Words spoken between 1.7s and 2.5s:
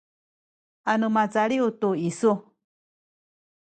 tu isu